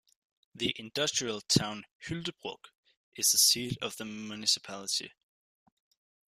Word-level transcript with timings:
The 0.55 0.73
industrial 0.79 1.41
town 1.41 1.85
Hyltebruk 2.07 2.69
is 3.15 3.29
the 3.33 3.37
seat 3.37 3.77
of 3.83 3.97
the 3.97 4.05
municipality. 4.05 5.13